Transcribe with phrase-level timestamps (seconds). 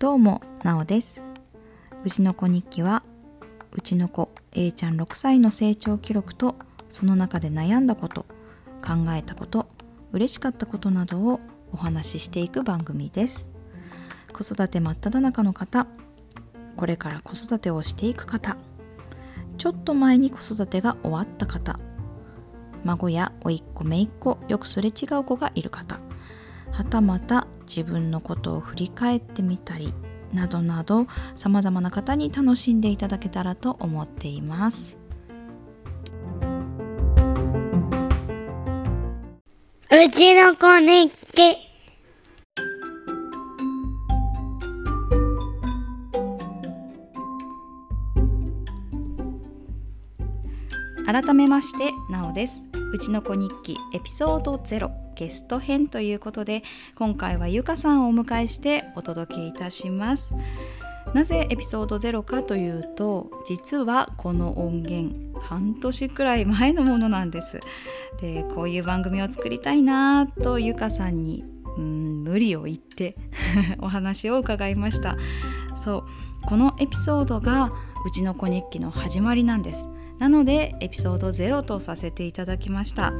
[0.00, 1.22] どうも、なおです。
[2.04, 3.04] うちの子日記は、
[3.70, 6.56] うちの子 A ちゃん6歳の成長記録と、
[6.88, 8.22] その中で悩んだこと、
[8.84, 9.68] 考えたこと、
[10.10, 11.38] 嬉しかったことなどを
[11.72, 13.50] お話ししていく番組です。
[14.32, 15.86] 子育て真っ只中の方、
[16.76, 18.56] これから子育てをしていく方、
[19.58, 21.78] ちょっと前に子育てが終わった方、
[22.84, 26.00] 孫や甥っ子姪っ子よくすれ違う子がいる方。
[26.72, 29.92] はたまた自分のことを振り返ってみたり
[30.32, 34.96] などなどさまざまな方に楽しんでいただけたらと思っています。
[39.90, 41.72] うちの子日記。
[51.06, 56.62] 改めましてなおですうちの子日記エピソード0ゲスト編ということで
[56.94, 60.36] 今回はゆかさんをお迎えしてお届けいたします。
[61.14, 67.60] なぜエピソード0かというと実はこの音源半年くらい前のものなんです。
[68.20, 71.44] でこういう番組を作りたいなとゆかさんに
[71.78, 73.16] うん無理を言って
[73.80, 75.16] お話を伺いました。
[75.76, 76.04] そう
[76.46, 77.72] このエピソードが
[78.04, 79.86] うちの子日記の始まりなんです。
[80.22, 83.12] なのでエピソード0とさせていただきました。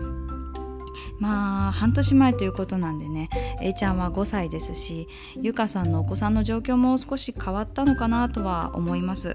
[1.18, 3.28] まあ半年前ということなんでね
[3.60, 5.08] A ちゃんは5歳ですし
[5.40, 9.34] ゆかさんのお子さんの状況も少し変わったのかなとは思います。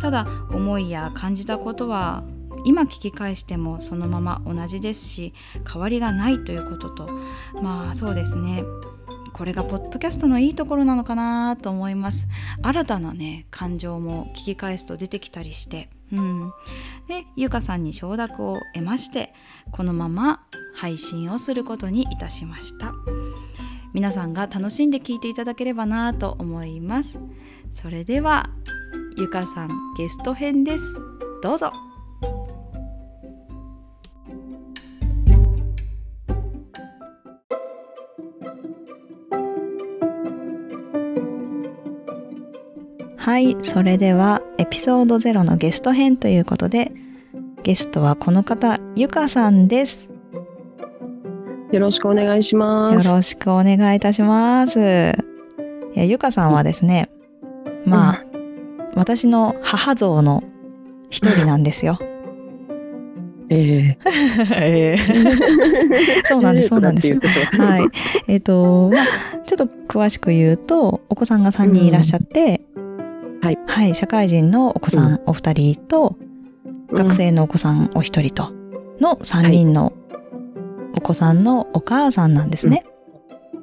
[0.00, 2.24] ただ思いや感じたことは
[2.64, 5.34] 今聞き返してもそのまま同じですし
[5.72, 7.08] 変わりがないということと
[7.62, 8.64] まあそうですね
[9.32, 12.26] これがポッドキャストのいいところなのかなと思います。
[12.60, 16.52] 新たなね感情も聞き返すと出てきたりしてうん。
[17.08, 19.34] でゆかさんに承諾を得まして
[19.72, 22.92] このまま配信をすることにいたしました。
[23.92, 27.20] 皆さんが楽しんで聞いていただければなと思います。
[27.70, 28.50] それでは
[29.16, 30.94] ゆかさんゲスト編です。
[31.42, 31.72] どうぞ。
[43.24, 46.92] はいそれではエピソード0のゲスト編ということで
[47.62, 50.10] ゲストはこの方ゆかさんです
[51.72, 53.08] よろしくお願いします。
[53.08, 54.78] よろしくお願いいたします。
[54.78, 54.82] い
[55.98, 57.10] や、ゆかさんはですね、
[57.86, 58.24] まあ、
[58.94, 60.44] 私の母像の
[61.08, 61.98] 一人なんですよ。
[63.48, 63.96] え
[64.50, 64.96] え
[66.26, 67.08] そうなんです、そうなんです。
[67.08, 67.18] よ。
[67.58, 67.88] はい。
[68.28, 69.06] えっ、と、まあ、
[69.44, 72.60] ちょっと詳しく言うと、お子さんが3人いらっしゃって、
[73.44, 73.58] はい。
[73.66, 76.16] はい、社会人のお子さんお二人と、
[76.90, 78.54] 学生のお子さんお一人と、
[79.02, 79.92] の3人の
[80.96, 82.86] お子さんのお母さんなんですね。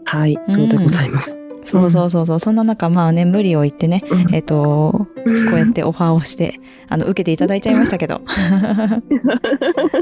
[0.06, 1.36] はい、そうでございます。
[1.64, 4.36] そうそうそうそう、そんな中まあね無理を言ってね、うん。
[4.36, 5.08] えっ、とこ
[5.56, 8.22] うやってオファーをしてあの受けていただいちゃいましたけど。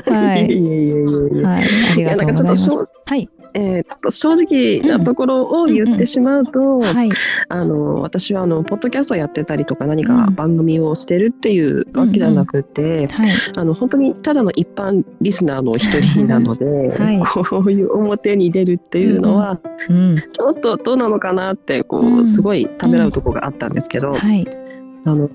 [0.07, 0.45] はい。
[0.45, 1.43] いえいえいえいえ。
[1.43, 2.69] はいありがとうございます。
[2.69, 2.73] い
[3.05, 7.09] はいえーちょっと正直なところを言ってしまうと、はい。
[7.47, 10.35] あの私はあのポッドキャストやってたりとか何かうん。
[10.35, 13.31] 番組をしてるっていうわけじゃなくて、はい。
[13.55, 17.19] あの本当にただの一般リスナーの一人なので、はい。
[17.49, 19.59] こういう表に出るっていうのは、
[19.89, 22.27] うんちょっとどうなのかなってこう、うん。
[22.27, 24.45] すごいためらうところがあったんですけど、はい。
[25.05, 25.27] あの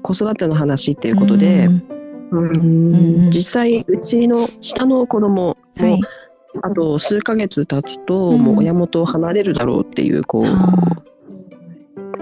[0.00, 1.82] 子育ての話っていうことで、うん
[2.30, 3.30] うんうん。
[3.30, 6.00] 実際うちの下の子供も、はい
[6.62, 8.42] あと数ヶ月経つと、うん。
[8.42, 10.92] もう親元を離れるだろうっていうこうあ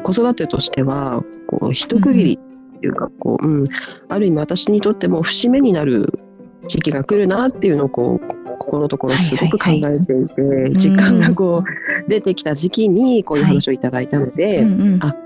[0.02, 2.38] 子育てとしてはこう一区切り
[2.76, 3.64] っていうかこう、うん、
[4.08, 6.20] ある意味私にとっても節目になる
[6.68, 8.26] 時期が来るなっていうのをこう
[8.58, 15.04] ここのところすごく考えていて、い実感がこう出てきた時期にこういう話をいただいたので、うんうん。
[15.04, 15.16] あ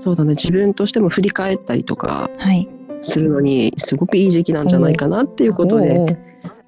[0.00, 0.30] そうだね。
[0.30, 2.68] 自分としても振り返ったりとかはい。
[3.02, 6.18] するのにすごくいい時期なんじゃないかなっていうことで、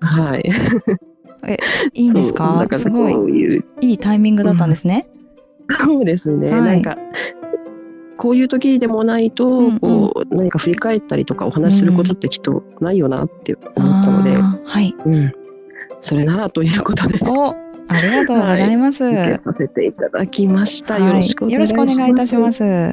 [0.00, 0.50] はい。
[1.94, 2.66] いいんですか？
[2.78, 3.12] すごい。
[3.12, 3.64] いう。
[3.80, 5.08] いいタイミングだったんですね、
[5.84, 6.62] そうですね、はい。
[6.62, 6.98] なんか
[8.16, 9.80] こういう時でもないと、うんうん。
[9.80, 14.94] こう何か振り返ったりとかお話しすることってきっとないよなって思ったので、あーはい。
[15.04, 15.32] うん、
[16.00, 17.18] それならということで。
[17.22, 17.56] お
[17.88, 20.94] ありがとうございます、受けさせていただきました。
[20.94, 21.02] はい。
[21.02, 22.62] よろしくお願いいいたします。
[22.62, 22.92] は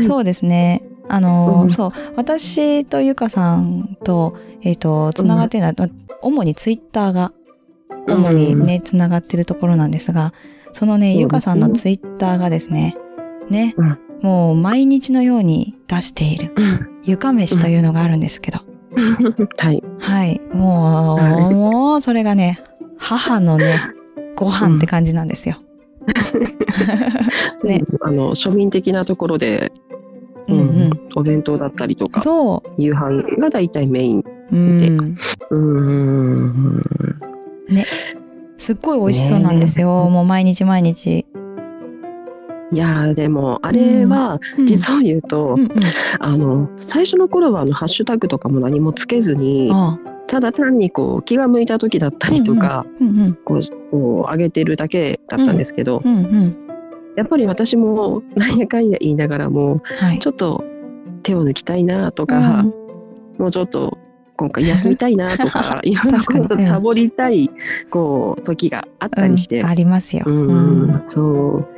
[0.00, 0.82] い、そうですね。
[1.08, 1.70] あの、うん。
[1.70, 1.92] そう。
[2.16, 5.60] 私とゆかさんとえっ、とつながってい。
[5.60, 7.32] るのは、ま主にツイッターが
[8.06, 10.32] 主にね、つながってるところなんですが、
[10.72, 12.96] そのねゆかさんのツイッターがですね、
[13.48, 13.98] ね、うん。
[14.22, 17.00] もう毎日のように出しているうん。
[17.04, 18.60] ゆか飯というのがあるんですけど、
[19.56, 19.82] はい。
[19.98, 22.62] はい、もう、はいもうそれがね
[22.98, 23.80] 母のね
[24.34, 25.56] ご飯って感じなんですよ。
[27.64, 27.82] ね。
[28.02, 29.72] あの庶民的なところで、
[30.48, 30.90] うんうん。
[31.16, 34.24] お弁当だったりとかそ夕飯が大体メインう。
[34.52, 35.16] うん。
[35.50, 37.35] うー
[37.74, 37.84] ん
[38.58, 40.04] すっごい美味しそうなんですよ。
[40.06, 41.26] ねもう毎日毎日。
[42.72, 45.70] いやーでもあれはうん実を言うと、うんうん。
[46.18, 53.34] あの最初の頃はあのハッシュタグとかも何もつけずにあただ単にこう気が向いた時だったりとか、うんうん。
[53.34, 53.60] こう
[53.90, 56.66] こう上げてるだけだったんですけど、うんうん。
[57.16, 60.18] やっぱり私もなんやかんや言いながらもはい。
[60.18, 60.64] ちょっと
[61.22, 62.74] 手を抜きたいなとか、うん
[63.38, 63.98] もうちょっと
[64.36, 67.50] 今回休みたいなとかいろんなこうちょっとサボりたい
[67.90, 70.24] こう時があったりしてうん、ありますよ。
[70.26, 71.68] うんうんそう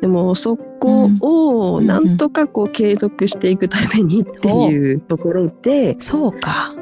[0.00, 6.74] でもそこをうんなんとかこう継続していくためにっていうところで、そうか。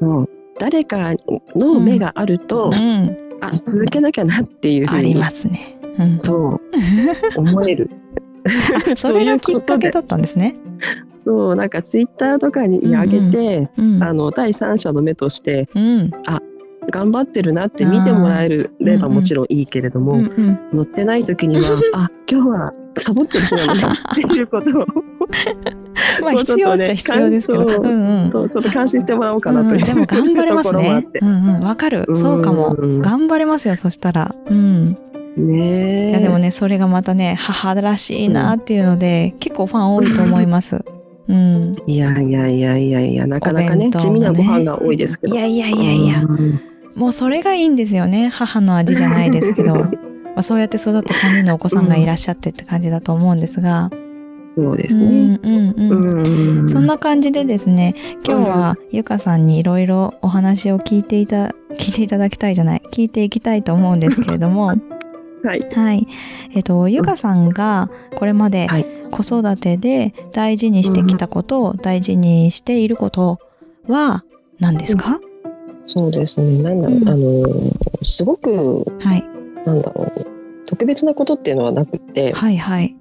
[0.00, 0.28] そう
[0.58, 1.14] 誰か
[1.54, 3.16] の目があると、うん。
[3.40, 5.78] あ続けなきゃなっていうありにますね。
[5.98, 6.18] うん。
[6.18, 6.60] そう
[7.36, 7.90] 思える。
[8.96, 10.56] それがきっかけだったんですね。
[11.24, 14.02] そうなんかツイッターとかに上げて、うん。
[14.02, 16.10] あの第三者の目としてうん。
[16.90, 20.58] 頑張ってるなって見てもらえればもちろんいいけれども、うんうん。
[20.72, 21.62] 乗ってない時には
[21.94, 23.82] あ今日はサボってる日なのね
[24.12, 24.86] っていうことを
[26.22, 27.68] まあ必要っちゃ必要ですけど。
[27.68, 28.30] そううんうん。
[28.30, 31.20] そうちょっと監視してもらおうかなという、うんでも頑張れますね て。
[31.20, 31.60] うんうん。
[31.60, 32.06] わかる。
[32.14, 32.86] そうかもう。
[32.86, 34.34] ん頑張れますよ、そしたら。
[34.48, 34.96] うん。
[35.36, 40.84] ねえいやでもね、それがまたね、母らしいなっていうので、結構ファン多いと思います。
[41.28, 41.74] うん。
[41.86, 46.60] いやいやいやいやいやなかなかねね地味なご飯が多いですけどいやいやいやいや、うん
[46.94, 48.28] もうそれがいいんですよね。
[48.28, 49.74] 母の味じゃないですけど。
[50.34, 53.90] まあ、そうやって育った3人のお子さんがいらっしゃってって感じだと思うんですが。
[54.56, 56.62] そうですね、うんうんうん。
[56.62, 57.94] うんそんな感じでですね、
[58.26, 64.74] 今日はゆかさんにいろいろお話を聞いていた、聞いていただきたいじゃない、聞いていきたいと思うんですけれども、
[65.44, 65.68] はい。
[65.72, 66.06] はい。
[66.54, 68.86] えっと、ゆかさんがこれまではい。
[69.14, 73.38] 子育てで大事にしてきたこと、大事にしていること
[73.86, 74.24] は
[74.58, 75.20] 何ですか、
[75.86, 76.62] そうですね。
[76.62, 77.08] なんだろう、うん。
[77.08, 77.70] あの
[78.02, 79.24] すごくはい。
[79.64, 80.26] なんだろう。
[80.66, 82.96] 特別なことっていうのはなくて、はいはい。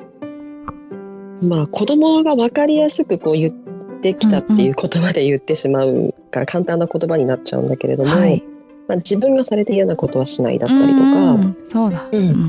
[1.42, 8.44] まあ子供が分かりやすくこう言ってきたっていう言葉で言ってしまうから簡単な言葉になっちゃうんだけれども、はい。
[8.88, 12.08] まあ、自分がされて嫌なことはしないだったりとうか、んそうだ。
[12.12, 12.48] うん。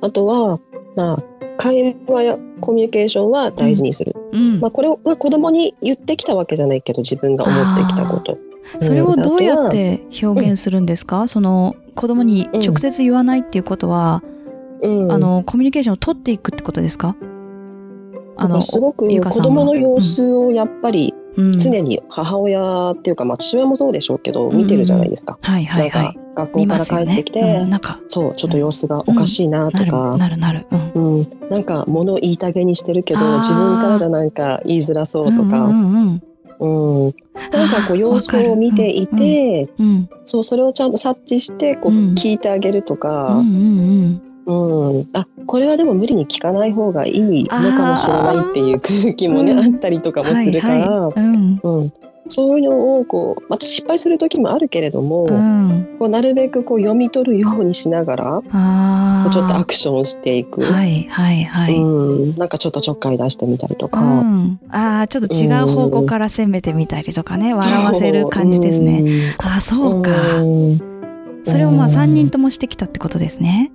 [0.00, 0.60] あとは、
[0.96, 1.22] まあ、
[1.56, 4.14] 会話やコミュニケーションは大事にする。
[4.32, 4.60] うん。
[4.60, 8.38] まあ、これは子供に言ってきたわけじゃないけど自分が思ってきたこと。
[8.80, 14.22] それをどうやっうんて表現するんですか、その子供に直接言わないっていうことは、
[14.82, 17.16] うん、あのコミュニケーションを取っていくってことですか？
[18.36, 25.38] あのすごく子供の様子をやっぱりうん常に母親っていうか、まあ、父親もそうでしょうけど見てるじゃないですか。
[25.40, 30.66] はいはい学校から帰ってきて、うん、なんかそうちょっと様子がおかしいなとなるか、なるなる。
[30.70, 31.20] うん。
[31.20, 36.22] うん、なんか物言いたげにしてるけど自分からじゃなんか言いづらそうとか、うんうん
[36.60, 37.14] うんうん。
[37.52, 40.08] なんかこう様子を見ていて、うん。
[40.24, 42.14] そうそれをちゃんと察知してこううん。
[42.14, 45.08] 聞いてあげるとうんか、うんうん。
[45.12, 51.12] あこれはでも無理に聞かない方がいいのかもしれないっていう空気もね、うんあったりとかもするから、はいはい。
[51.16, 51.60] うん。
[51.62, 51.92] うん、
[52.28, 55.96] そういうのをこうまた失敗する時もあるけれども、うん。
[55.98, 59.30] こうなるべくこう読み取るようにしながらあー。
[59.30, 60.62] ちょっとアクションしていく。
[60.62, 69.02] はいはいはい、うん、なんかちょっとちょっかい出してみたりとうか、ん、ああちょっと違う方向から攻めてみたりとかね笑わせる感じですね。
[69.02, 69.36] ね。
[69.38, 70.10] ああそうか、
[70.42, 70.78] うん。
[71.44, 71.92] それをまあうん。
[71.92, 73.70] 3人ともしてきたってことですね。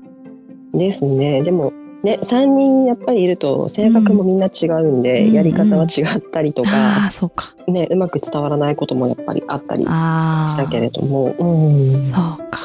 [0.77, 1.41] ですね。
[1.43, 7.53] でもね、3人やっぱりいると性格もみんな違うんで、うんやり方は違ったりとあか、あそうか。
[7.67, 12.61] ね、うまく伝わらないこともやっぱりあったりああしたけれども、うん、そうか。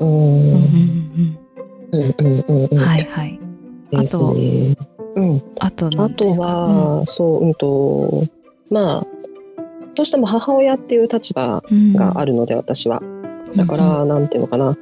[0.00, 1.38] う、うんんうん
[1.92, 3.38] うん、うん、うん、ううんん、はいはい。
[3.90, 4.76] ですね。
[5.16, 6.46] うん、あとあと何ですか？
[6.46, 8.24] は、そう、うんと、
[8.70, 9.06] まあ、
[9.94, 13.02] どうしても母親っていう立場うんがあるので、私は。
[13.56, 14.78] だから、なんていうのかな。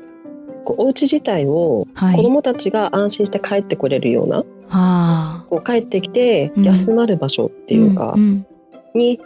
[0.70, 2.16] こうお家自体をはい。
[2.16, 6.64] 子供たちが安心して帰ってこれるような、あこう帰ってきてうん。
[6.64, 8.46] 休まる場所っていうか、ん
[8.94, 9.20] に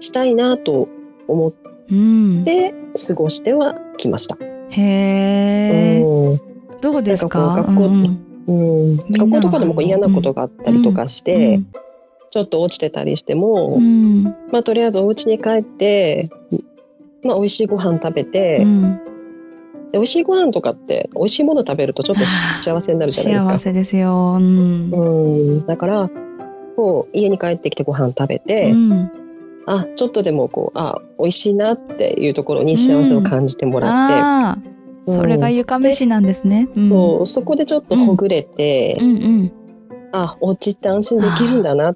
[0.00, 0.88] したいなと
[1.26, 1.52] 思っ
[1.90, 2.44] うん。
[2.44, 2.74] て
[3.06, 4.36] 過ごしてはきました。
[4.70, 6.40] へえ、うん
[6.80, 7.54] どうですか？
[7.56, 11.60] 学校うん学校とかでもこう嫌なことがあったりとかして、
[12.30, 14.24] ちょっと落ちてたりしても、うん。
[14.52, 16.30] まあとりあえずお家に帰って、
[17.22, 19.00] まあ美味しいご飯食べて、うん。
[19.04, 19.07] で
[19.92, 22.24] 美味しいご飯とかって美味しいもの食べるとちょっと
[22.62, 23.50] 幸せになるじゃないですか。
[23.52, 24.36] 幸せですよ。
[24.36, 26.10] うんうん、だから
[26.76, 29.10] こう家に帰ってきてご飯食べて、うん
[29.70, 34.58] あちょっとでもこうあ美味しいなっていうところに幸せを感じてもらって、あ
[35.06, 36.68] それが床飯なんですね。
[36.74, 39.52] うんそう、そこでちょっとほぐれて、うんうん。
[40.12, 41.94] あ、お家って安心できるんだなっ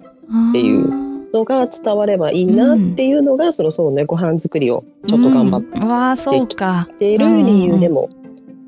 [0.52, 6.88] ていうのが伝わればいいなっていうのが、そのそうね、ご飯作りをちょっと頑張っうん、わあそうか。
[6.98, 8.10] ている理由でも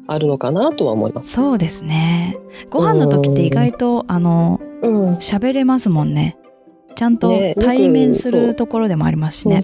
[0.06, 1.32] あるのかなとは思います。
[1.32, 2.38] そうですね。
[2.70, 5.14] ご飯の時って意外とあのうん。
[5.16, 6.36] 喋れますもんね。
[6.94, 9.60] ちゃんと対面するところでもありますしね。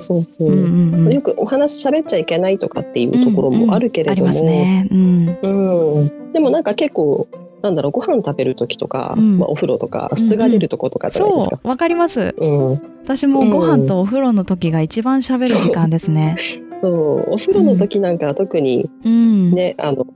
[1.12, 4.40] よくお話喋っちゃいけないとかっていうところもあるけれども、うんうん。
[4.40, 4.88] ありますね。
[4.90, 5.38] うん。
[5.42, 7.28] うん、でもなんか結構
[7.62, 9.38] なんだろうご飯食べる時とか、うん。
[9.38, 11.56] まあ、お風呂とか素が出るとことかじゃないですか。
[11.56, 12.34] そうわかります。
[12.38, 12.70] うん、
[13.04, 16.36] 私もご飯とお風呂の時が一番喋る時間ですね。
[16.80, 19.50] そうお風呂の時なんかは特にうん。
[19.52, 20.06] ね、あの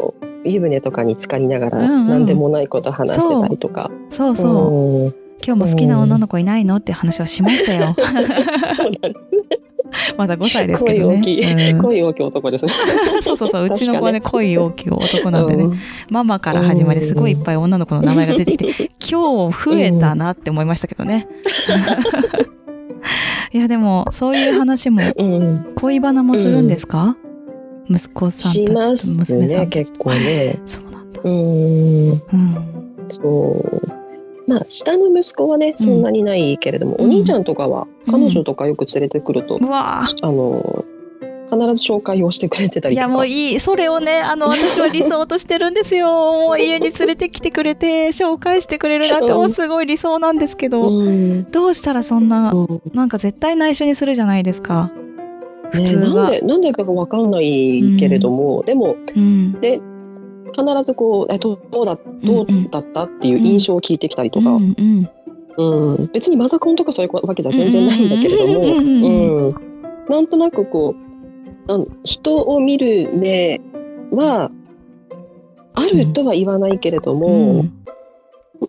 [0.44, 2.08] 湯船とかに浸かりながらうんうん。
[2.08, 3.90] 何でもないこと話してたりとか。
[4.10, 5.08] そうそうう。
[5.08, 5.14] ん。
[5.46, 6.76] 今日も好きな女の子いないの？
[6.76, 7.94] って話をしましたよ。
[7.98, 8.06] そう
[9.02, 9.63] なんです
[10.16, 11.20] まだ5歳ですけどね。
[11.20, 11.82] 恋大きい、うん。
[11.82, 12.72] 恋大きい男ですね。
[13.20, 13.64] そうそうそう。
[13.64, 15.78] うちの子はね確恋大きい男なんでね、うん。
[16.10, 21.26] ママから始まりすごいいっぱい女の子の名前が出てきて今日増えたなって思いましたけどね。
[23.52, 27.16] いやでもそういう話もうん、恋バナもするんですか、
[27.88, 30.60] 息子さんしたまちとす娘さん結構ね。
[30.66, 31.20] そうなんだ。
[31.22, 32.10] うん。
[32.10, 32.74] うん。
[33.08, 33.73] そう。
[34.46, 37.04] まあ、下の息子はね、そんなにないけれども、うん。
[37.06, 38.12] お兄ちゃんとかは、うん。
[38.12, 40.02] 彼女とかよく連れてくると、うわ。
[40.02, 40.84] ああの、
[41.50, 43.06] 必ず紹介をしてくれてたりとか。
[43.06, 43.60] いやもういい。
[43.60, 46.08] それをねあの私は理想としてるんですよ。
[46.48, 49.38] もう家に連れてきてくれて紹介してくれるなんてうん。
[49.38, 51.44] もうすごい理想なんですけど、うん。
[51.50, 52.82] どうしたらそんなうん。
[52.92, 54.90] なんか絶対内緒にするじゃないですか。
[55.70, 56.30] 普通ね、なんは。
[56.30, 59.52] で、なんでかわかんないけれども、でも、うん。
[59.60, 59.80] で、
[60.54, 65.10] 必ずこう、え、どうだ、どうだったっていう印象を聞いてきたりとか、うんうん。
[65.56, 69.54] うん、別にマザコンとかそういうわけじゃ全然ないんだけれども、うん
[70.08, 70.94] なんとなくこ
[71.66, 73.60] うなん人を見る目
[74.10, 74.50] は
[75.72, 77.84] あるとは言わないけれども、うん。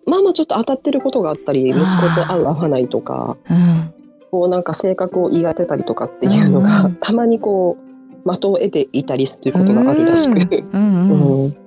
[0.05, 3.93] まあまあちょっと当たってることがあったり息子と合う合わないとかうん。
[4.31, 6.95] こうなんか性格を言い当てたりとかっていうのが、うんうん。
[6.95, 7.77] たまにこ
[8.25, 11.64] う的を得ていたりすることがあるらしく、うん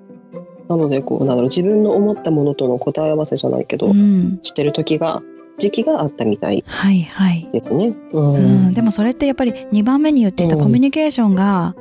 [0.68, 4.38] なのでこうなんだろう自分の思ったものとの答え合わせじゃないけど、うん。
[4.42, 5.22] してる時が
[5.58, 7.96] 時期があったみたいはいはい、ですね。
[8.12, 8.34] うん。
[8.34, 8.38] う
[8.70, 10.62] ん、でもそれってやっぱり2番目に言っていたうん。
[10.62, 11.74] コミュニケーションが、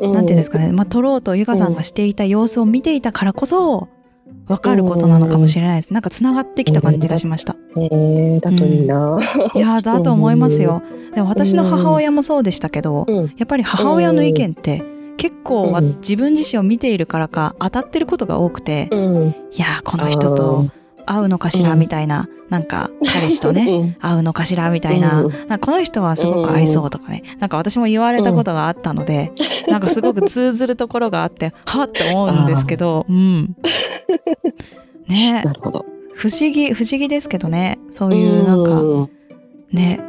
[0.00, 3.88] なんていうんですかね、まあ、取ろうとゆかさんがしていた様子を見ていたからこそ
[4.46, 5.92] 分かることなのかもしれないです。
[5.92, 7.56] なんかつながってきた感じがしました。
[7.76, 9.18] えー、だといいな。
[9.54, 10.82] いやーだと思いますよ。
[11.14, 13.16] でも私の母親もそうでしたけどうん。
[13.36, 14.84] やっぱり母親の意見って
[15.16, 15.96] 結構わうん。
[15.96, 20.66] 自分自身を見ているからか当たってることが多くてうん、いやーこの人と
[21.06, 25.46] 会うのかしらうんみたいななんか彼氏とねね、会うのかしらみたいな,、うん。
[25.48, 29.32] なこの人はすごく合いそうとかね、なんか私も言われたことがあったので、
[29.66, 33.56] なんかすごく通ずるところがあってはっって思うんですけど、うん、
[35.08, 35.42] ね。
[35.44, 35.86] なるほど。
[36.12, 39.10] 不思議不思議ですけどねそういうなんかうん
[39.72, 40.00] ね。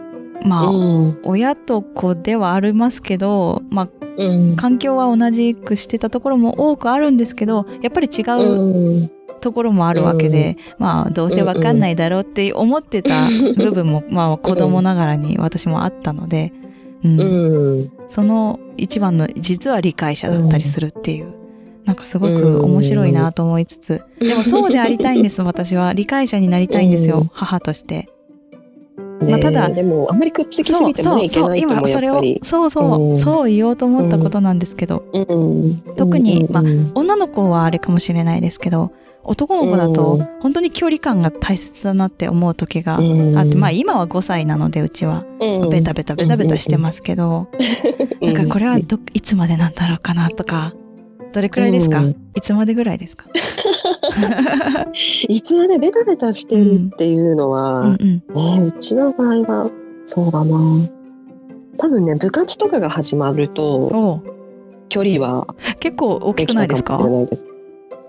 [0.46, 1.20] まあ、うん。
[1.24, 4.56] 親と子ではありますけど、まあ、うん。
[4.56, 9.12] 環境は同じくしてたところも多くあるんですけどやっぱり違ううん。
[9.40, 16.52] ところもあるわけで、まあどうせわかんないだろうって思ってた部分も、まあ子供ながらに私もあったので、
[17.04, 17.20] うん。
[17.20, 17.24] う
[17.84, 17.92] ん。
[18.08, 21.34] その一番の実は理解者だったりするっていう、
[21.86, 25.94] なんかすごく面白いなと思いつつ、でもそうでありたいんです 私は。
[25.94, 27.30] 理解者になりたいんですよ、うん。
[27.32, 28.10] 母として。
[29.28, 32.24] ねまあただでもあんまりくっつきすそうぎてもねいけそうないともや今それを。
[32.42, 33.18] そうそう、うん。
[33.18, 35.82] そう言おうと思ったことなんですけど、うん。
[35.96, 38.92] 特にまあうん女の子はあれかもしれないですけど
[39.24, 40.30] 男の子だうとん。
[40.40, 45.26] 本当に距離感が大切だなって思う時がうんあって、まあ今は5歳なのでうちは。
[45.40, 45.70] うん。
[45.70, 47.48] ベタベタベタベタしてますけど、
[48.22, 50.74] なんかこれはどいつまでなんだろうかなとか
[51.34, 52.16] どれくらいですか、うん。
[52.36, 53.28] いつまでぐらいですか、
[55.30, 59.70] いつまでベタベタしてるっていうのうは、んうん、ねうちの場合は
[60.06, 60.58] そうだな。
[61.78, 64.22] 多分ね部活とかが始まると
[64.90, 65.48] 距離は
[65.80, 67.00] 結構大きくないですか？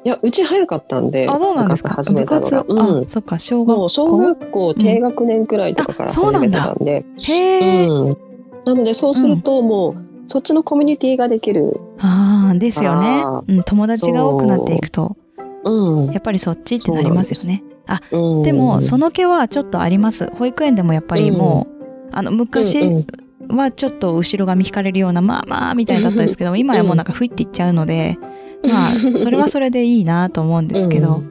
[0.05, 1.91] いやうち早かったんであそうなんですか？
[1.91, 2.63] 部活始めたのが。
[2.63, 3.03] 部活うん。
[3.03, 3.89] あそっか小学校？
[3.89, 8.17] 小学校低学年くらいとかからあそう始めてなんだたんで、へえ、うん。
[8.65, 9.97] なのでそうするともう、
[10.29, 13.23] そっちのコミュニティができる、ああですよね。
[13.25, 15.17] あ、うん、友達が多くなっていくと
[15.65, 16.13] うん。
[16.13, 17.63] やっぱりそっちってなりますよね。
[17.87, 20.31] あうん、でもその毛はちょっとあります。
[20.35, 23.07] 保育園でもやっぱりもう、あの昔、うん
[23.49, 28.19] はちょっと後ろ髪引かれるようなまあまあみたいだったんですけど今やもうなんかふいっていっちゃうので、
[28.63, 31.23] まあそれはそれでいいなと思うんですけど、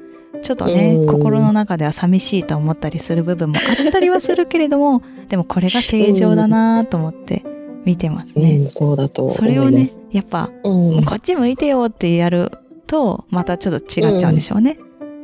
[0.42, 1.06] ちょっとね、うん。
[1.08, 7.44] 心の中では寂しいと思ったりする部分もあったりはするけれどもでもこれが正常だなと思って
[7.86, 8.56] 見てますうね。
[8.56, 9.30] ん、そうだと。
[9.30, 12.52] それをねやっぱ、うん、こっち向いてよってやる
[12.88, 14.78] とまたちょっと違っちゃうんでしょうね。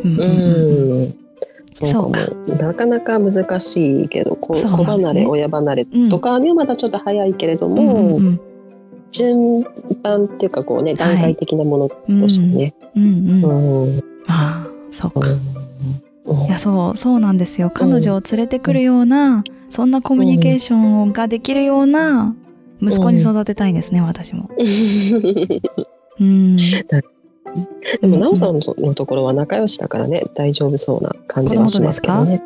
[0.04, 1.16] うんうんうんうん。
[1.74, 2.28] そうか。
[2.60, 8.42] なかなか難しいけど、子ね離れ、親離れうんとかにはまだちょっと早いけれどうんも、うんうん
[9.12, 9.62] 順
[10.02, 12.74] 番っていうかこうね、段階的なものとしてね。
[12.96, 13.10] うんうう
[13.94, 14.04] んん。
[14.28, 15.30] ああそうか。
[15.30, 15.64] うん
[16.48, 22.34] いやそうそうなんですよ彼女を連れてくるような、そんなコミュニケーションができるような
[22.82, 24.50] 息子に育てたいんですね、私も。
[26.20, 26.58] うん、
[28.02, 32.42] でも、なおさんのところは仲良しだからね、大丈夫そうな感じはしますけどね。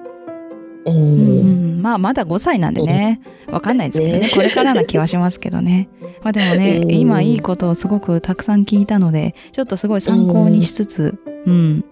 [0.85, 0.97] ううん。
[0.97, 1.77] ん。
[1.77, 1.81] うん。
[1.81, 3.21] まあまだ5歳なんでね。
[3.47, 4.19] わかんないですけどね。
[4.19, 4.29] ね。
[4.33, 5.89] これからな気はしますけどね。
[6.23, 6.91] まあでもね、うん。
[6.91, 11.85] 今いいことをすごくたくさん聞いたのでちょっとすごい参考にしつつ、うん、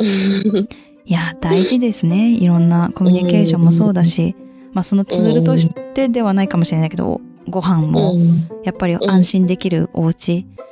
[1.05, 2.31] いや大事ですね。
[2.31, 4.35] いろんなコミュニケーションもそうだし、
[4.73, 8.15] まあそのツールとしてではないかもしれないけどご飯も
[8.63, 10.65] やっぱり安心できるお家、うん。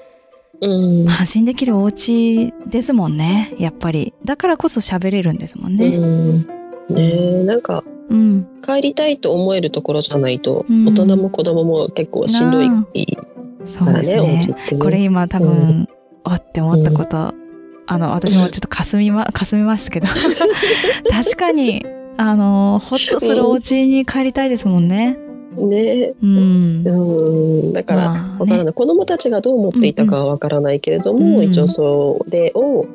[1.09, 3.53] 安心できるお家ですもんね。
[3.57, 4.13] やっぱり。
[4.23, 5.87] だからこそ喋れるんですもんね。
[5.87, 6.37] うん。
[6.39, 6.47] ね
[6.97, 10.87] えなんかうん、帰りたいと思えるところじゃないと、うん。
[10.87, 13.07] 大人も子供も結構しんどいからね、
[13.65, 14.19] そうですね。
[14.19, 14.81] お家ってね。
[14.81, 15.87] これ今多分、
[16.23, 17.33] あって思ったこと、
[17.85, 20.07] あの私もちょっとかすみまかすみましたけど。
[21.09, 21.85] 確かに
[22.17, 25.17] あのほっとするお家に帰りたいですもんね。
[25.57, 26.87] ねうん。
[26.87, 26.91] う
[27.69, 28.73] ん、だから、まあわからない、ね。
[28.73, 32.85] 子供たちがどう思っていたかはわからないけれども、うん一応それを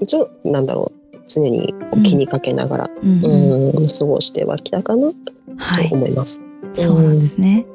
[0.00, 5.12] 一応なんだろう常に気にかけながら、うんうんうん過ごしてはきたかな
[5.56, 5.94] はいと。
[5.94, 6.40] 思います。
[6.74, 7.66] そうなんですね。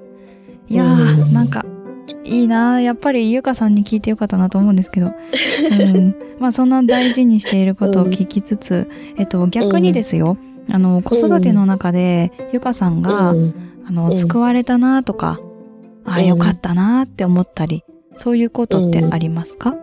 [0.67, 1.65] いやーうんなんか
[2.23, 5.13] いいなやっぱりゆかさんに聞いてよかったなと思うんですけど、
[5.71, 10.37] うん、まあそんな大事にしていることを聞きつつ、えっと逆にですよ、
[10.69, 15.39] あの子育ての中でゆかさんが、うんあのうん救われたなとか、
[16.05, 17.83] ああうんよかったなって思ったり、
[18.15, 19.75] そういうことってありますか？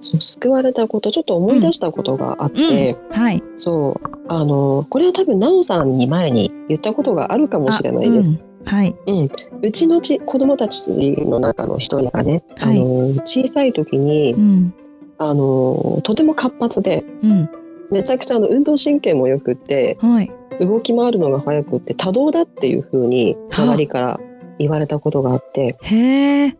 [0.00, 3.42] そう救われたことちょっと思い出したことがあって、はい。
[3.56, 8.30] そうあのこれは多分奈緒さんに前に言ったことがあるかもしれないです。
[8.30, 8.94] あうんはい。
[9.06, 9.30] うん、
[9.62, 14.74] うちのち子供たちの中の一人がね、はいあの小さい時にうん
[15.18, 17.48] あのとても活発でうん
[17.90, 20.30] めちゃくちゃあの運動神経も良くってはい。
[20.60, 24.20] 動き回るのが速くって多動だっていう風に周りから
[24.58, 26.56] 言われたことがあって、へえ。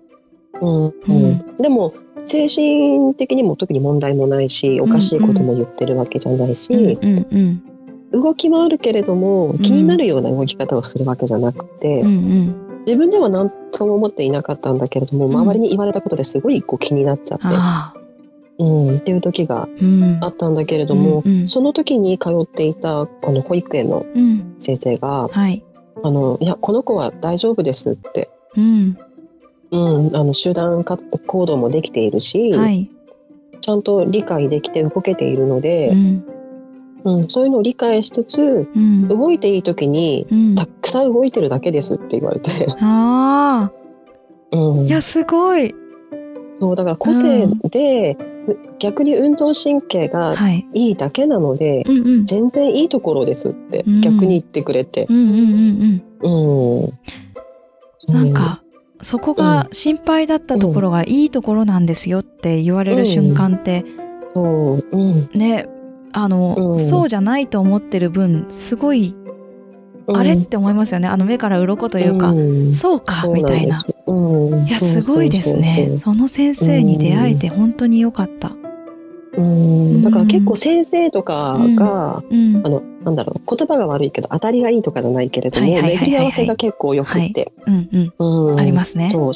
[0.61, 1.33] うんううん。
[1.33, 7.63] ん、でも精神的にも特に問題もないしおかしいことも言ってるわけじゃないし、うんうん
[8.13, 9.59] 動き回るけれどもん。
[9.59, 12.85] 気になるような動き方をするわけじゃなくて、うんうん。
[12.87, 15.37] 自分では何とも思っていなかったんだけれども、ん。
[15.37, 17.47] 周りに言われたことですごいこう気になっちゃって。
[18.59, 20.19] うん、っていう時がうん。
[20.23, 24.57] あったんだけれども、うんうんその時に通っていたあの保育園のうん。
[24.61, 25.62] 先生がはい。
[26.03, 28.99] 「あのいやこの子は大丈夫です」って、うん。
[29.71, 29.77] う
[30.11, 32.90] ん、あの集団か行動もできているし、はい。
[33.61, 36.25] ちゃんと理解できて動けているのうで、ん。
[37.05, 39.09] うんそういうのを理解しつつうん。
[39.09, 40.55] 動いていい時にうん。
[40.55, 44.57] たくさん動いてるだけですって言われて、 ああ。
[44.57, 45.75] うんい、やすごい。
[46.61, 48.36] そうだから個性で、う
[48.79, 50.67] 逆に運動神経がはい。
[50.75, 52.27] いいだけなので、うんうん。
[52.27, 54.01] 全然いいところですってうん。
[54.01, 56.29] 逆に言ってくれて、うんうんう
[56.89, 56.93] ん
[59.03, 63.85] そこが心配だったところがいいところなんですよって言われる瞬間って、
[65.35, 65.69] ね
[66.13, 66.79] あの、うん。
[66.79, 69.15] そうじゃないと思ってる分すごい、
[70.07, 70.17] うん。
[70.17, 71.09] あれって思いますよね。
[71.09, 72.75] あの目から鱗というか、ん。
[72.75, 75.97] そうかみたいなうん、いやすごいですね。
[75.99, 78.57] その先生に出会えて本当に良かった。
[79.37, 80.03] うん。
[80.03, 82.62] だから結構先生とかが、うん。
[82.64, 85.97] あのなんだろう言葉が悪いけど当たりがいいとかじゃないけれども、はいはいはいはい。
[85.97, 87.88] はい巡り合わせが結構よくって、うん
[88.19, 88.51] うん。
[88.51, 88.61] うん。
[88.61, 89.11] ありますね。
[89.11, 89.33] そう、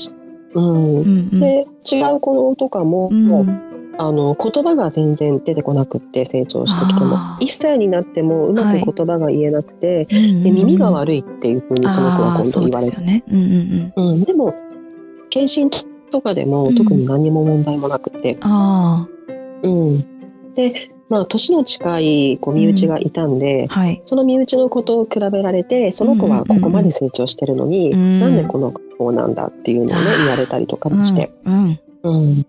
[0.55, 0.65] うん。
[0.65, 1.41] うんうん。
[1.41, 3.70] で違う子とかも、うん
[4.01, 7.17] あの言葉が全然出てこなくって成長してきても。
[7.17, 7.45] あー。
[7.45, 13.23] 1歳になってもうまく言葉が言えなくて、うんで耳がい悪いっていうふうにその子は今度言われて、ね。
[13.29, 14.13] うんうんうん。
[14.13, 14.55] うん、でも
[15.29, 15.69] 検診
[16.11, 16.75] とかでもうん。
[16.77, 19.07] 特に何にも問題もなくて、あ
[19.63, 20.55] うん。
[20.55, 24.03] でまあ年の近いこう身内がいたんで、あはい。
[24.07, 28.21] その身内の子と比べられてその子はここまで成長してるのに、うん。
[28.21, 31.81] なんでこの子なんだっていうのをね言われたりとかもして、うん。
[32.03, 32.47] うん。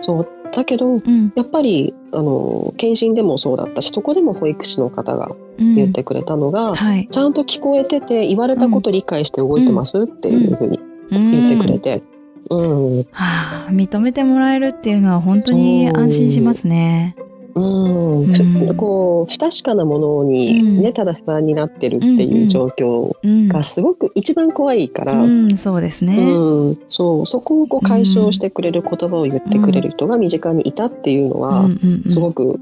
[0.00, 1.32] そうだけどうん。
[1.34, 5.74] やっぱりあの検診でもそうだったしそこでも保育士の方がうん。
[5.76, 7.08] 言ってくれたのが、はい。
[7.10, 12.02] ちゃんと聞こえてて言われたこと理解して動いてます、っていうふうに言ってくれて、
[12.50, 12.98] うん。
[13.12, 17.16] はあ、認めてもらえるっていうのは本当に安心しますね。
[17.54, 18.24] うん。
[18.24, 18.76] うん。
[18.76, 20.92] こう不確かなものに、ねうん。
[20.92, 23.48] ただ不安になってるっていう状況うん。
[23.48, 26.16] がすごく一番怖いから、うん、そうですね。
[26.18, 27.26] うん、そう。
[27.26, 31.68] そこをこう解消してくれる言葉を言ってくれる人が身近にいたっていうのは、
[32.08, 32.60] すごく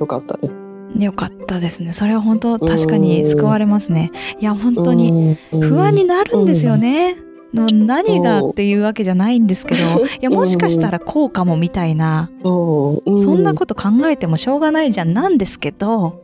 [0.00, 0.50] 良かったね。
[0.98, 1.92] よかったですね。
[1.92, 4.10] それは本当確かに救われますね。
[4.40, 5.60] いや本当にうん。
[5.60, 7.16] 不安になるんですよね。
[7.54, 13.42] の何がっていうわけじゃないんですけど、いやもしかしたらこうかもみたいな、そん。
[13.42, 16.22] なこと考えてもしょうがないじゃんなんですけど、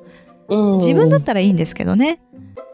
[0.49, 2.21] と自分だったらいいんですけどね。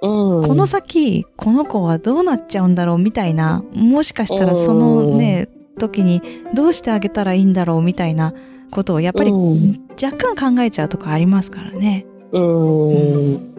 [0.00, 6.22] うん、この先この子はどうなっちゃうんだろうみたいな、もしかしたらそのね時に
[6.54, 8.32] どうしてあげたらいいんだろうみたいな
[8.70, 9.88] ことをやっぱりうん。
[10.00, 12.06] 若干考えちゃうとかありますからね。
[12.32, 13.54] うん。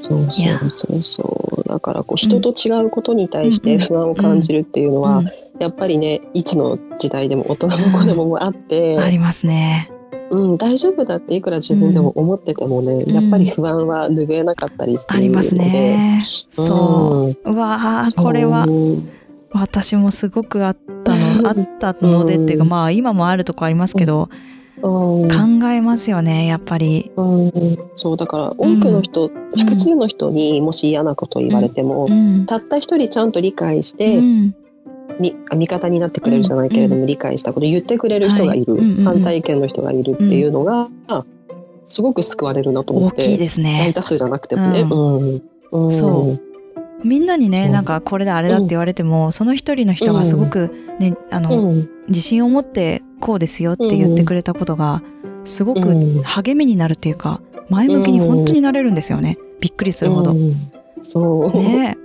[0.00, 1.22] そうそうそうそ
[1.56, 9.90] うだからこう人と違うことに対して不安を感じるっていうのは、うんやっぱりねいつの時代でも大人も子供もあって、ありますね。
[10.30, 16.24] うん、大丈夫だっていくら自分でも思っててもね、うんやっぱり不安は拭えなかったりするので、ありますね。
[16.52, 17.50] そう。
[17.50, 19.10] うわあこれはうん
[19.50, 25.28] 私もすごくあったの あったのでっていうかうんまあ今もあるとこありますけど、うん考
[25.68, 27.10] えますよねやっぱり。
[27.16, 32.46] うんそうだから多くの人、複数の人にもし嫌なことを言われても、うん。
[32.46, 34.20] たった一人ちゃんと理解して、
[35.20, 38.82] 味方になってくれるじゃないけれども、理解したこと言ってくれる人がいる、はい。
[38.82, 39.04] うんうんうん。
[39.04, 40.88] 反対意見の人がいるっていうのが、
[41.88, 43.92] すごく救われるなと思大ってきいです大ね。
[43.94, 44.80] 多数じゃなくてもね。
[44.82, 45.42] ううん。
[45.72, 45.92] うん。
[45.92, 46.48] そう。
[47.04, 51.90] みんなにねなんかこれだあれだって言われても、その一人の人がすごくね、あの、うん。
[52.08, 55.02] 自信を持ってこうですよって言ってくれたことが
[55.44, 56.22] すごくうん。
[56.22, 59.38] 励みになるっていうか前向きに本当になれるんですよね。
[59.60, 60.32] びっくりするほど。
[60.32, 60.54] うん。
[61.02, 61.96] そう、ね。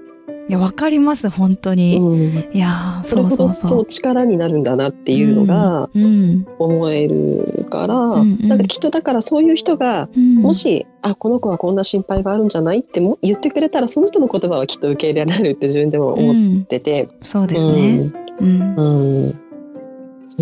[0.49, 1.97] いやわかります本当に。
[1.97, 2.49] うん。
[2.54, 3.67] いやーそうそうそう。
[3.67, 6.45] そう力になるんだなっていうのがうん。
[6.60, 8.47] 思えるから、んうん。
[8.49, 10.36] なんかきっとだからそういう人がうん。
[10.36, 16.65] もし、あこの子はこんな心配があるんじゃないっても言ってくれたらその人の言葉はきっと受け入れられるって自分でも思っうん。
[16.65, 18.12] てて、そうですね。
[18.41, 18.47] うん。
[18.47, 18.76] うん。
[18.76, 19.42] うん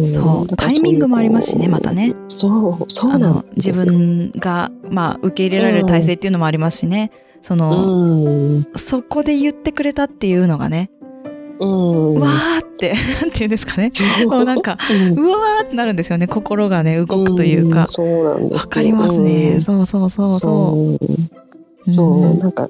[0.05, 2.13] そうタイミングもありますしねまたね。
[2.27, 7.11] そうそう自分がまあ受け入れられる体制っていうのもありますしね。
[7.41, 8.67] その、うん。
[8.75, 10.91] そこで言ってくれたっていうのがね、
[11.59, 12.19] うん。
[12.19, 13.91] わーって なんていうんですかね。
[14.27, 14.77] もうなんか
[15.15, 16.27] うわーってなるんですよね。
[16.27, 17.83] 心がね動くというか。
[17.83, 19.61] ん、そうなんですかりますね、うん。
[19.61, 21.05] そうそうそうそそう。
[21.05, 22.69] うそう、んなんか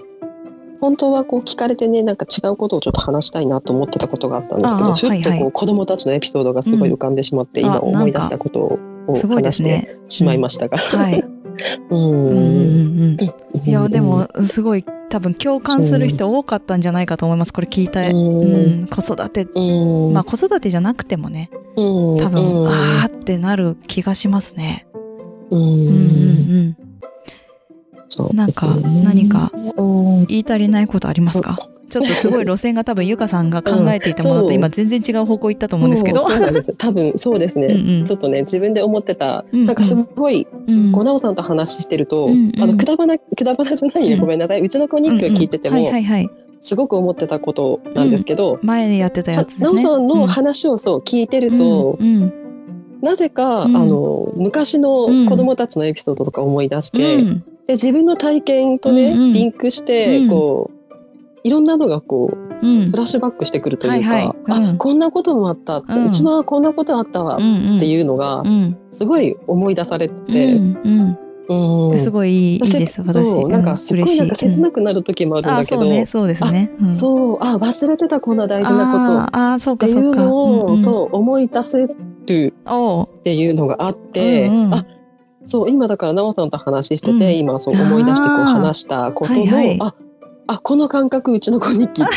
[0.81, 9.97] 本当はこう聞かれてねなんか違うことをちょっと話したいなと思ってたことがあったんですけあどふっとこう、子供たちのエピソードがすごい浮かんでしまって、うんあ今思い出したことをすごいで話してすね。
[10.09, 11.23] しまいましたが、はい、
[11.91, 11.99] うん。
[11.99, 17.53] うんうんうんいやでもすごい多分共感する人多かったんじゃないかと思います。
[17.53, 18.81] これ聞いた、ううん。
[18.83, 19.43] ん、子育て。
[19.53, 20.13] うん。
[20.13, 21.51] まあ子育てじゃなくてもね。
[21.75, 22.17] うん。
[22.17, 22.67] 多分、うん。
[22.67, 24.87] あーってなる気がしますね。
[25.51, 25.71] うんうんう
[26.77, 26.80] ん
[28.11, 28.35] そう。
[28.35, 28.67] なんか
[29.03, 29.81] 何かう
[30.21, 31.69] ん言い足りないことありますか？
[31.89, 36.21] ちょっとすごい路線が多分ゆかさんが考えていたものと今全然違う方向行ったと思うんですけど。
[36.21, 38.05] そうそうなんです多分そうですね、うんうん。
[38.05, 39.65] ちょっとね自分で思ってた、うんうん。
[39.65, 40.91] なんかすごいうん。
[40.91, 44.21] なおさんと話してると、うんうんあのくだばなくだばなじゃないよ、うん。
[44.21, 44.61] ごめんなさい。
[44.61, 46.29] うちの子日記を聞いてても、うんうんはいはいはい。
[46.61, 49.81] すごく思ってたことなんですけど、前でやってたやつですね。
[49.81, 52.33] さんの話をそう聞いてると、うんうん。
[53.01, 53.75] なぜか、うん。
[53.75, 59.33] あの昔の子供たちのエピソードとか思い出して、うんで自分の体験とね、うんうん。
[59.33, 60.29] リンクして、うん。
[60.29, 60.91] こう
[61.43, 62.91] いろんなのがこううん。
[62.91, 64.35] フラッシュバックしてくるというか、はいはい。
[64.45, 64.69] うん。
[64.71, 68.77] あこんなこともあったううんちはこんなことあったわうんっていうのがうん。
[68.91, 71.17] すごい思い出されうて、ん
[71.49, 71.89] うん。
[71.89, 71.97] うん。
[71.97, 73.25] すごいいいですせ私。
[73.25, 76.71] そうなんかすごいなんか切なくなる時もあるんあだけど、そうねそうですね。
[76.79, 76.95] うん。
[76.95, 79.37] そうあ忘れてたこんな大事なこと。
[79.37, 80.11] あそうっていう。
[80.11, 84.73] のを、そう思い出せるっていうのがあって、うんうん。
[84.73, 84.85] あ
[85.45, 87.37] そう今だから奈緒さんと話してて、うん。
[87.37, 89.77] 今そう思い出してこう話したことの、はいはい。
[89.79, 89.93] あ
[90.47, 92.11] あこの感覚うちの子日記って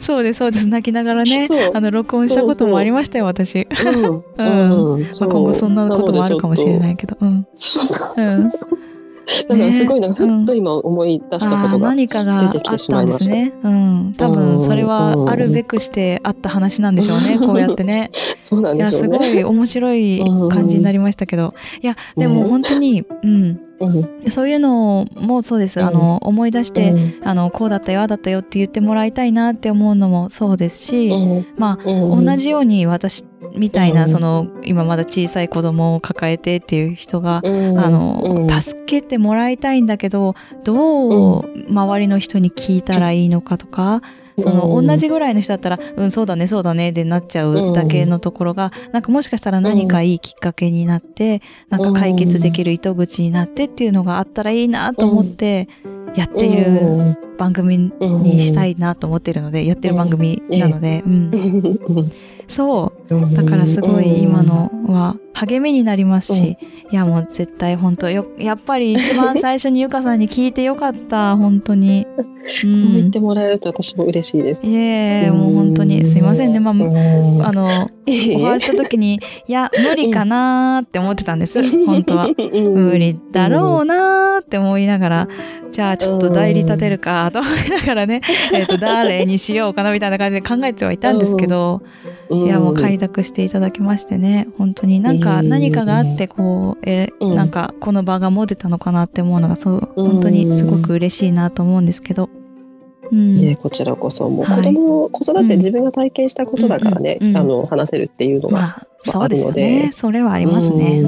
[0.00, 0.68] そうですそうです。
[0.68, 3.66] 泣きながらねあの録音したこともありましたよ私。
[4.38, 4.94] うん。
[4.94, 5.02] うん。
[5.02, 7.16] まあ、今後そんなこともあるかもしれないいけど。
[7.20, 7.46] うん。
[7.54, 8.78] そうそうそうそう
[9.48, 13.52] だからすごいなんかふっと今思い出したことが、何かがあったんですね。
[13.62, 17.38] うん、多分それはあるべくしてあった話なんでしょうね。
[17.40, 18.10] う んこうやってね。
[18.42, 19.18] そうなんいやでしょうね。
[19.18, 24.30] すごい面白い感じになりましたけど、いやでもね本当に、うん、うん。
[24.30, 25.82] そういうのもそうです。
[25.82, 27.14] あの思い出して、うん。
[27.24, 31.46] あのこうだったよああだったよって言ってもらいたいなって思うのもそうですし、うん。
[31.56, 32.24] まあうん。
[32.24, 33.24] 同じように私
[33.56, 34.08] みたいな、うん。
[34.08, 37.78] その今まだ小さい子供を抱えてっていう人が、うん。
[37.78, 38.48] あの、うん。
[38.48, 44.02] 助けてもらいたいんだけどどう周りの人に聞いたらいいのかとか、
[44.38, 55.68] そのうん同じぐらいの人だったら「うんそうだねそうだね」でなっちゃうだけのところが、なんかもしかしたら何かいいきっかけになって、なんか解決できる糸口になってっていうのがあったらいいなと思って
[56.16, 62.10] やっている番組にしたいなと思ってるので、やってる番組なので、うん、
[62.48, 63.34] そう。
[63.34, 66.56] だからすごい今のは励みになりますし、
[66.90, 74.62] いやもう絶対本当よやっぱり一番最初にゆかさんに聞いてよかった本当に、う そう言ってもらえると私も嬉しいです。
[74.62, 76.60] いえもう本当にすいませんね。
[76.60, 81.62] まあ、あのお話しした時にいや無理かなーって思ってたんです。
[81.84, 82.28] 本当は。
[82.70, 85.28] 無理だろうなーって思いながら
[85.72, 88.20] じゃあちょっと代理立てるかと思いながらね
[88.52, 91.82] えっと誰にしようかなみたいな感じで考えてはいたんですけど、
[92.30, 95.48] いやもう開拓していただきましてね本当になんかうん。
[95.48, 97.34] 何かがあってこうえうん。
[97.34, 102.30] なんかこの場が持てたのかなって思うのがそう本当にすごく嬉しいなと思うんですけど。
[103.10, 103.34] うん。
[103.34, 104.62] ね、こちらこそもうはい。
[104.62, 109.86] 子供、子育て自分が体験したことだからね、うんあの話せるっていうのが、まあそうですよね。
[109.86, 109.92] で。
[109.92, 111.02] それはありますね。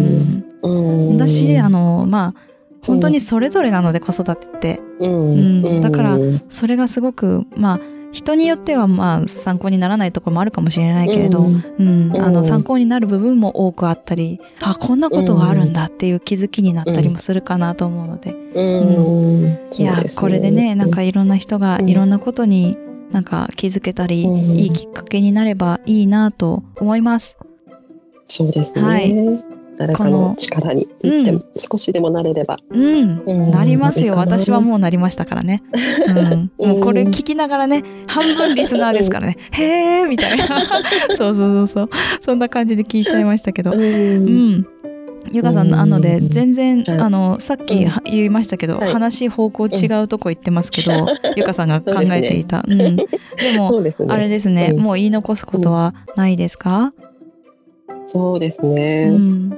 [0.62, 1.08] ううん。
[1.10, 1.16] うん。
[1.16, 2.40] だしあのまあ
[2.82, 4.80] 本当にそれぞれなので子育てって。
[5.00, 5.64] うん。
[5.64, 5.80] うん。
[5.80, 7.80] だからうんそれがすごくまあ
[8.16, 11.62] 人によってはまあ参考にならないところもあるかもしれないけれど、うん。
[11.78, 12.46] うんあのうん。
[12.46, 19.58] 参考になる部分も多くあったりあこんなことがあるんだっていう気づきになったりもするかなと思うので、うん。
[19.78, 21.88] いやこれでねなんかいろんな人がうん。
[21.90, 22.78] いろんなことに
[23.10, 24.36] なんか気づけたり、うん。
[24.56, 27.36] いいきっかけになればいいなと思います。
[28.28, 34.14] そうですね、はい誰かの力にうんでも少しでもなれれば、うんうんなりますよ。
[34.16, 35.62] 私はもうなりましたからね。
[36.08, 36.50] うん。
[36.68, 39.36] もうこれ聞きながらね、半分リスナーですからね。
[39.52, 40.44] へーみたいな。
[41.12, 41.90] そうそうそうそう。
[42.20, 43.72] そんな感じで聞いちゃいましたけど。
[43.72, 44.66] ううんん。
[45.32, 52.64] ゆかさん、うんなので、全然、はいあの、さっき言いましたけど、はい話方向違うとこ行ってますけど、ゆかさんが 考えていた。
[52.66, 52.76] うん。
[52.96, 53.04] で
[53.58, 56.92] も、あれですね、うんもう言い残すことはないですか？
[58.06, 59.52] そうですうね、ん。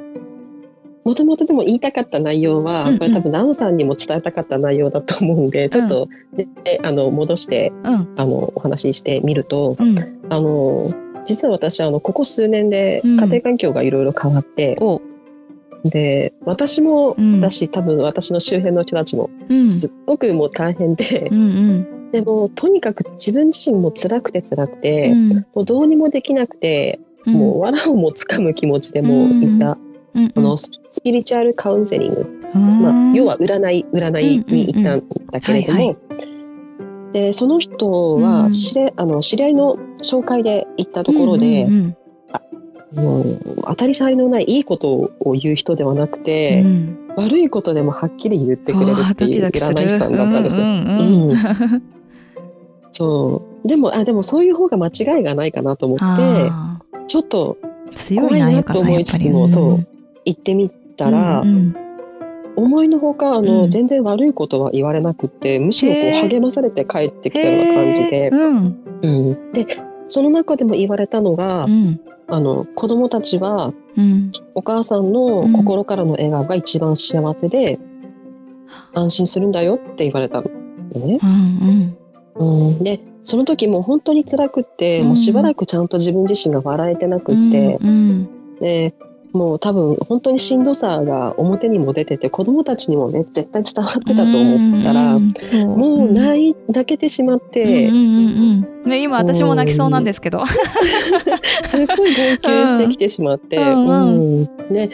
[1.09, 6.47] もともとでも言いたかった内容は、うんうんこれ多分ナオさんにも伝えたかった内容だと思うんで、ちょっと、ね
[6.83, 8.15] あの戻してうん。
[8.17, 9.99] あのお話ししてみると、うん。
[10.29, 10.93] あの
[11.25, 15.01] 実は私あのここ数年でうん家庭環境がいろいろ変わって、お
[15.83, 19.65] で私もうんだし、多分私の周辺の人たちもうん。
[19.65, 25.47] すっごくもう大変でう、んでもとにかく自分自身も辛くて辛くうて、ん。
[25.55, 27.33] もうどうにもできなくて、うん。
[27.33, 29.79] もう藁をもつかむ気持ちでもういた、
[30.19, 30.33] うん、うん。
[30.35, 30.71] あのス
[31.03, 32.83] ピリチュアルカウンセリングうん。
[32.83, 35.97] まあ、要は占い占いに行ったんだけれども、
[37.13, 38.23] でその人うん。
[38.23, 41.97] は知り,、あの知り合いの紹介で行ったところで、うんうん
[42.95, 46.97] もう当たり障りのないいいことを言う人ではなくうて、ん。
[47.17, 50.63] 悪いことでもはっきり言ってくれるっていう占い師さんだったんですよ。
[50.63, 51.31] うんうんうん。
[51.31, 51.37] うん。
[52.93, 53.69] そう。
[53.69, 59.33] でもあでもそういう方が間違いがないかなと思ってあちょっとー強い怖いなと思いつつやっぱり。
[59.33, 59.87] もそう
[60.25, 61.77] 行ってみたら、うんうん。
[62.57, 63.71] 思いのほかあの、うん。
[63.71, 68.29] 全然悪いことは言われなくってむしろこう励まされて帰ってきたような感じで。
[68.31, 68.85] うん。
[69.03, 69.67] うん、で
[70.09, 72.01] その中でも言われたのが、うん。
[72.31, 74.33] あの子供たちはうん。
[74.55, 77.79] お母さんの心からの笑顔が一番幸せで、
[78.95, 80.49] 安心するんだよって言われたの
[80.95, 81.19] ね。
[81.23, 81.97] うん
[82.37, 85.07] うん、でその時もう本当に辛くって、うん。
[85.09, 88.29] もうしばらくちゃんと自分自身が笑えてなくって、うん。
[88.61, 88.95] で
[89.33, 96.09] もう多分本当にしんどさが表にも出てて子供たちにもね絶対伝わってたと思ったら、もう。
[96.09, 100.45] うん泣い泣けてしまって、うんうんうんうんね今私も泣きそうなんですけど。
[100.47, 100.57] す
[101.77, 104.43] っごい号泣してきてしまって、うんうん。
[104.43, 104.91] うんで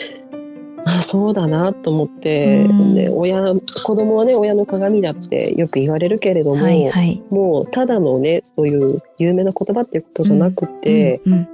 [0.86, 2.94] あそうだなと思って、うん。
[2.94, 7.22] で親子供はね親の鏡だってよく言われるけれども、はいはい。
[7.30, 11.48] もうただのねそういう有名な言葉っていうことじゃなくて、うん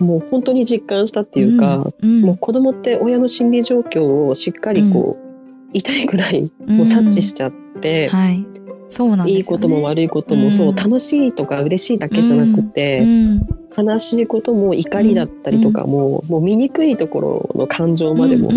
[0.00, 5.30] もう本当に実感したっていうか、うんもう子供って親の心理状況をしっかりこう、
[5.72, 6.76] 痛いぐらいうん。
[6.78, 8.46] もう察知しちゃって、はい。
[8.88, 9.32] そうなんね。
[9.32, 10.52] いいことも悪いことも、うん。
[10.52, 18.50] そう楽しいとか嬉しいだけじゃなくて、うん悲しいことも怒りだったりとかも、もう醜いところの感情までも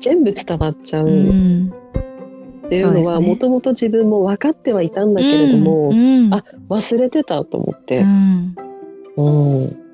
[0.00, 1.08] 全部伝わっちゃう。
[1.08, 6.34] っていうのはもともと自分も分かってはいたんだけれども、うんうん。
[6.34, 7.98] あ忘れてたと思って。
[7.98, 8.54] う、ん。
[9.16, 9.30] う
[9.64, 9.87] ん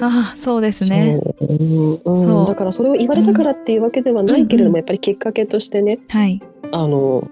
[0.00, 1.20] ああそうですね。
[2.04, 2.46] そう。
[2.46, 6.42] だからそれを言われたからっていうわけではないけれども、やっぱりきっかけとしてねはい。
[6.72, 7.28] あの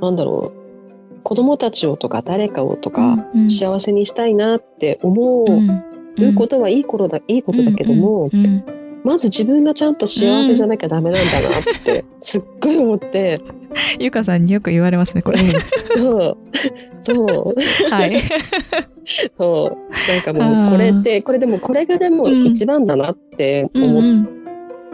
[0.00, 8.30] なんだろう子供たちをとか誰かをとか、幸せにしたいなって思ううんことはいい頃だ、いいことだけども、
[9.04, 13.40] まず自分がちゃんと幸せじゃなきゃダメなんだなって、すっごい思って、
[13.98, 15.40] ゆかさんによく言われますねこれ。
[15.42, 15.52] うん
[15.86, 16.36] そう、
[17.00, 18.20] そう、はい。
[19.38, 22.46] そう、なんかもうこれって、これでもこれがでもうん。
[22.46, 24.28] 一番だなってうん思っうん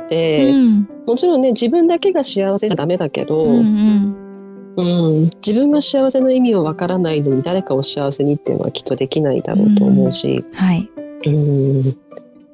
[0.09, 0.89] て、うん。
[1.07, 4.17] もちろんね、自分だけが幸せじゃダメだけど、うんうん。
[4.77, 4.83] う
[5.27, 10.91] ん、自分が幸せの意味をわからないのに誰かを幸せにっていうのはきっとできないだろうと思うし、はい。
[11.27, 11.99] うん、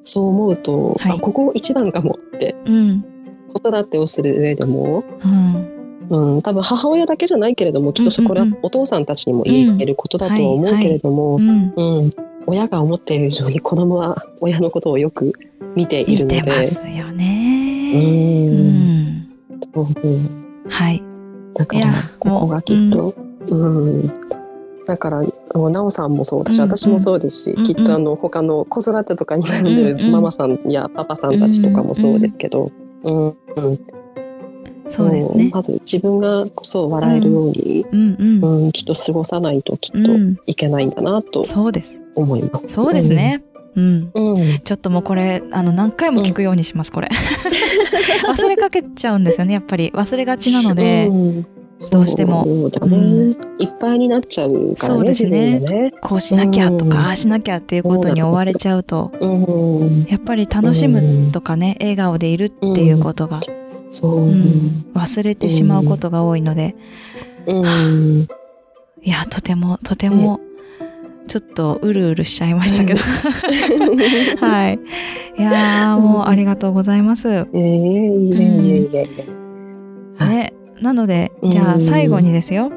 [0.07, 3.05] そう思うと、はいあここ一番かもってうん
[3.53, 5.77] 子育てをする上でも、うん
[6.09, 11.73] うん、多分母親だけじゃないけれどもきっとそこれはお父さんたちにも言えることだとは思うけれども、うん。
[11.77, 12.11] うん、
[12.47, 15.33] 親が思っている以上に子供は親のことをよく
[15.75, 16.43] 見てい見るので。
[16.43, 17.93] てますようね。
[17.93, 19.67] んうん。
[19.75, 21.03] そううんはい。
[21.55, 23.15] だからここがきっと、
[23.49, 24.26] うん
[24.87, 32.71] だからあの奈緒さんもそうだし、うんうん私もそうですし、うんうんきっとあの他の子育てとかに悩んでうんうんるママさんやパパさんたちとかもそうですけど、
[33.03, 33.31] うんう
[33.73, 33.81] ん
[34.89, 35.51] そうですね。
[35.53, 38.65] まず自分がこそ笑えるように、うんうん。
[38.67, 40.37] うんきっと過ごさないときっとうん。
[40.47, 42.01] いけないんだなとそうです。
[42.15, 42.69] 思います。
[42.69, 43.43] そうですね。
[43.75, 44.11] うん。
[44.15, 44.35] うん。
[44.35, 47.09] うんちょっともうこれあの何回も聞くようにしますこれ。
[48.29, 51.47] 忘れかけちゃうんですよねやっぱり忘れがちなので、うん
[51.93, 52.45] どうしても。
[52.47, 53.31] ね、うん。
[53.59, 55.61] いっぱいになっちゃうからねそうですね。
[55.61, 55.93] ね。
[56.01, 56.91] こうしなきゃとうん。
[56.91, 63.41] かああしなきゃっていうことに追われちゃうとうんやっぱり楽しむとかね笑顔でいるっていうことが、
[63.91, 64.87] そう、うん。
[64.95, 66.75] 忘れてしまうことが多いので、
[67.47, 68.27] うん。
[69.03, 70.41] いやとてもとても
[71.29, 73.01] ちょっとうるうるしちゃいましたけど、
[74.41, 74.79] はい。
[75.39, 77.29] いやーもうありがとうございます。
[77.29, 79.09] ええいえいえいえい
[80.19, 80.25] え。
[80.25, 80.46] ね
[80.81, 81.51] なのでうん。
[81.51, 82.71] じゃあ最後にですよ。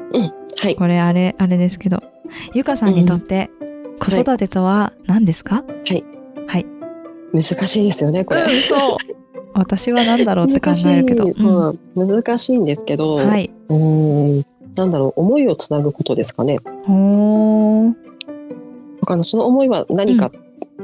[0.58, 0.76] はい。
[0.76, 2.02] これあれあれですけど。
[2.54, 3.50] ゆかさんにとって
[3.98, 5.64] 子育てとは何ですか、
[7.32, 8.96] 難しいですよねこれ、うんそう
[9.52, 11.24] 私は何だろうって考えるけど。
[11.24, 11.42] 難しい。
[11.42, 13.50] そう、難しいんですけど、うんはい。
[13.68, 16.60] うんなんだろう思いをつなぐことですかね。
[16.86, 17.94] おー。
[19.00, 20.30] わかんないその思いは何か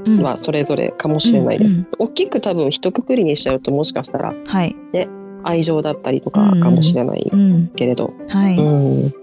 [0.04, 0.20] うん。
[0.20, 4.34] はそれぞれかもしれないです、うんうん大きく多分一括りにしちゃうともしかしたら。
[4.46, 4.74] はい
[5.46, 7.68] 愛情だったりとかかもしれないうん。
[7.68, 9.14] けれど、はい、うん。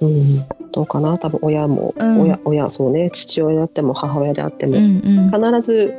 [0.00, 1.18] うん、どうかな？
[1.18, 2.20] 多分親も、うん。
[2.22, 3.10] 親親そうね。
[3.10, 5.52] 父親であっても母親であっても、うんうん。
[5.52, 5.94] 必ず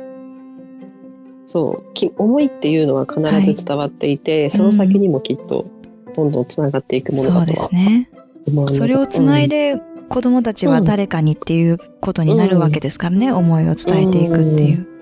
[1.46, 3.20] そうき思いっていうのは必
[3.54, 5.66] ず伝わっていて、その先にもきっと
[6.14, 8.10] どんどんつながっていくものだとはすね。
[8.46, 8.74] 思うので。
[8.74, 14.96] それをつないで子供たちは誰かにっていうことになるわけですからね、思いを伝えていくっていう、うん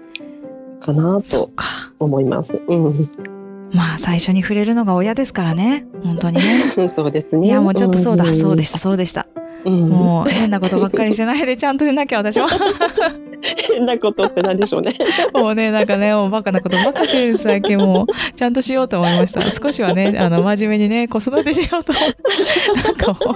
[0.84, 1.64] かなとそうか。
[1.98, 2.62] 思います。
[2.68, 3.10] うん、
[3.74, 5.86] まあ最初に触れるのが親ですからね。
[6.02, 6.64] 本当にね。
[6.88, 7.48] そうですね。
[7.48, 8.78] いやもうちょっとそうだ、んそうでした。
[8.78, 9.26] そうでした、
[9.64, 12.48] うん、もう変なことばっかりしてないでちゃんとしなきゃ私は。
[13.68, 14.94] 変なことって何でしょうね。
[15.34, 19.50] もうねなんかねもうバカなことばっかりしてるんです最近もうちゃんとしようと思いました。
[19.50, 22.82] 少しはねあの真面目にね子育てしようと思って。
[22.82, 23.34] なんかもう。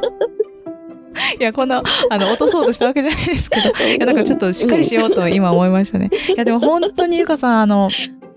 [1.40, 3.70] いやこんなあの落とそうとしたわけじゃないですけど。
[3.70, 6.10] いやだからちょっとしっかりしようと今思いましたね。
[6.28, 7.90] いやでも本当にゆかさんあの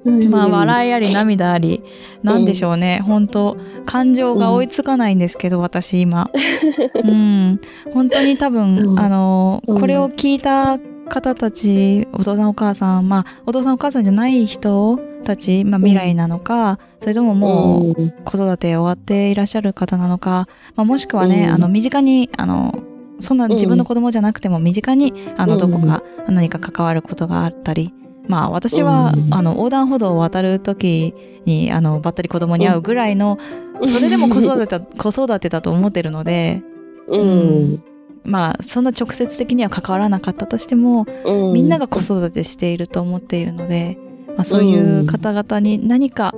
[0.04, 1.84] まあ笑いあり涙あり。
[2.24, 3.02] なんでしょうね。
[3.06, 6.30] 本当感情が追いつかないんですけど私今。
[7.04, 7.60] うん。
[7.94, 9.00] 本当に多分、うん。
[9.00, 18.12] あのうんこれを聞いた方たちお父さんお母さんまあお父さんお母さんじゃない人たち、まあ、未来なのか、それとももううん。
[18.24, 21.54] 子育て終わっていらっしゃる方なのか、まあ、もしくはね、うん。
[21.54, 22.84] あの身近にあの
[23.20, 25.60] そんな自分の子供じゃなくても身近にあのうん。
[25.60, 27.94] どこか何か関わることがあったり、
[28.28, 29.34] まあ私は、うん。
[29.34, 31.14] あの横断歩道を渡る時
[31.46, 33.38] にあのばったり子供に会うぐらいの、
[33.86, 36.62] それでも子育てだ子育てだと思ってるので、
[37.08, 37.84] うん。
[38.24, 41.54] まあそんな直接的には関わらなかったとしても、うん。
[41.54, 43.98] みんなが子育てしていると思っているので、
[44.36, 46.34] まあ、そういう方々に何か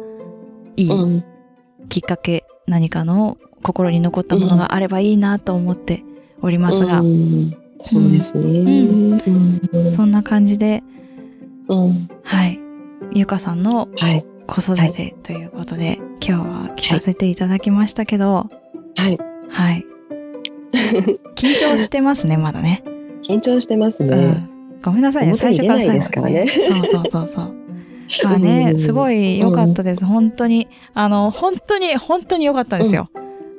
[0.76, 1.24] いいうん。
[1.90, 6.04] きっかけ何かの心に残ったものがあればいいなと思って
[6.42, 7.56] おりますが、うん。
[7.82, 8.44] そうですね。
[9.74, 9.92] うん。
[9.92, 10.84] そんな感じで
[11.68, 12.10] うん。
[12.24, 12.60] はい。
[13.14, 14.26] ゆかさんのはい。
[14.46, 18.50] 子育てということで、今日は聞かせていただきましたけど
[18.98, 19.18] はい。
[19.50, 19.86] はい。
[21.36, 22.84] 緊張してますねまだね、
[23.24, 24.16] 緊張してますうね。
[24.16, 24.50] ん、
[24.82, 26.46] ごめんなさいね最初から出ないですからね。
[26.48, 27.54] 最後までそうそうそうそう。
[28.26, 30.06] まあね、すごい良かったです。
[30.06, 33.10] 本当に、あの、本当に、本当に良かったですよ。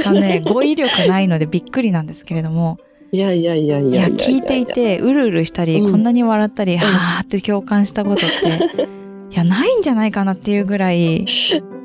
[0.05, 2.79] あのね、語彙力ないのでびっくりなんですけれども、
[3.15, 4.09] いやいやいやいいや、や。
[4.09, 5.93] 聞いていて、うるうるしたり、うん。
[5.93, 8.85] こんなに笑ったり、はーって共感したことって、
[9.31, 11.25] いや、ないんじゃないかなっていうぐらい、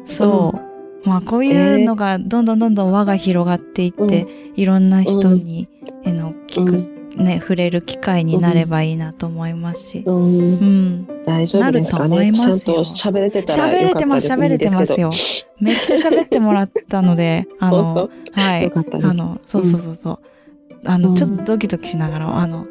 [0.05, 0.55] そ
[1.05, 1.07] う。
[1.07, 4.25] まあ、こういうのがどんどんどんどん輪が広がっていって、
[4.55, 5.67] いろんな人に、
[6.01, 10.15] への聞く、ね触れる機会になればいいなと思いますし、うん。
[10.15, 12.15] うん、大丈夫ですかね。
[12.15, 12.83] なると思いますよ。
[12.83, 15.11] ちゃんと喋れてたら喋れてます喋れてますよ。
[15.61, 18.71] めっちゃ喋ってもらったのであ本のはい。
[18.73, 20.19] あのそうそうそうそう、
[20.85, 22.67] あのうんちょっとドキドキしながらあの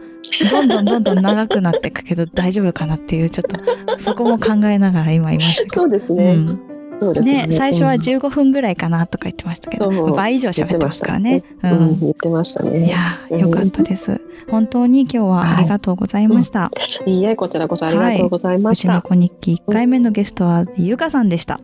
[0.51, 6.35] どんどんどんどん長くなっていくけど大丈夫かなっていうちょっとそこも考えながら今いましたけどそうですね。
[6.35, 6.69] うん
[7.01, 11.45] そうですね、最初はうん15分ぐらいかなとか言ってましたけど、そう倍以上喋ってますからね。
[11.63, 12.87] うん言ってましたね。
[12.87, 14.21] いやーよかったです。
[14.51, 16.73] 本当に今日はありがとうございました。
[17.07, 19.09] いいえ、こちらこそありがとうございまうちのした。
[19.09, 21.61] 子日記1回目のゲストはゆかさんでした。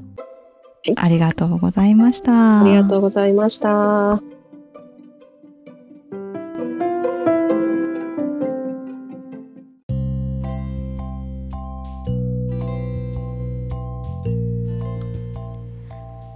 [0.84, 2.61] いありがとうございました。
[2.62, 4.22] ありがとうございました。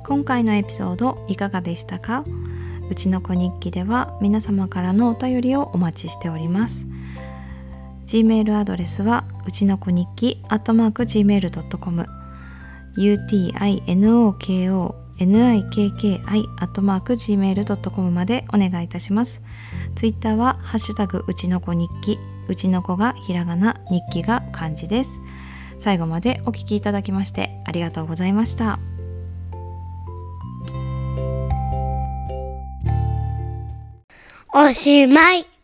[0.08, 2.24] 今回のエピソードいかがでしたか？
[2.90, 6.86] うちの子日記では皆様からのお便りをお待ちしております
[8.06, 12.06] Gmail アドレスはうちの子日記 gmail.com
[12.96, 16.20] utinoko nikki
[16.58, 19.42] アットマーク gmail.com までお願いいたします。
[19.94, 25.20] ツイッターはハッシュタグうちの子日記、うちの子がひらがな、日記が漢字です。
[25.78, 28.78] 最後までお聞きいただきましてありがとうございました。
[34.54, 35.57] おしまい。